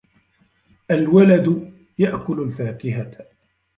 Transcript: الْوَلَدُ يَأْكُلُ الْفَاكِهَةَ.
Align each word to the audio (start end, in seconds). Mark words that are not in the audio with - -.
الْوَلَدُ 0.91 1.73
يَأْكُلُ 1.99 2.41
الْفَاكِهَةَ. 2.43 3.25